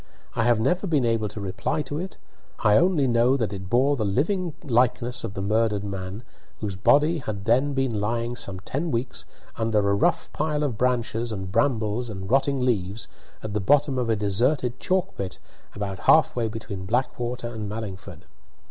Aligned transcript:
I 0.35 0.45
have 0.45 0.59
never 0.59 0.87
been 0.87 1.05
able 1.05 1.27
to 1.27 1.39
reply 1.39 1.83
to 1.83 1.99
it. 1.99 2.17
I 2.63 2.75
only 2.75 3.05
know 3.05 3.37
that 3.37 3.53
it 3.53 3.69
bore 3.69 3.95
the 3.95 4.03
living 4.03 4.55
likeness 4.63 5.23
of 5.23 5.35
the 5.35 5.43
murdered 5.43 5.83
man, 5.83 6.23
whose 6.59 6.75
body 6.75 7.19
had 7.19 7.45
then 7.45 7.75
been 7.75 8.01
lying 8.01 8.35
some 8.35 8.59
ten 8.61 8.89
weeks 8.89 9.25
under 9.57 9.77
a 9.87 9.93
rough 9.93 10.33
pile 10.33 10.63
of 10.63 10.75
branches 10.75 11.31
and 11.31 11.51
brambles 11.51 12.09
and 12.09 12.31
rotting 12.31 12.61
leaves, 12.65 13.07
at 13.43 13.53
the 13.53 13.59
bottom 13.61 13.99
of 13.99 14.09
a 14.09 14.15
deserted 14.15 14.79
chalk 14.79 15.15
pit 15.17 15.37
about 15.75 15.99
half 15.99 16.35
way 16.35 16.47
between 16.47 16.87
Blackwater 16.87 17.45
and 17.49 17.69
Mallingford. 17.69 18.25